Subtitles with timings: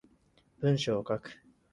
[0.61, 1.43] 文章を書く